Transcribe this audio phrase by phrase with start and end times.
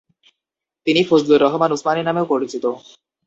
[0.87, 2.63] তিনি ফজলুর রহমান উসমানি নামেও পরিচিত।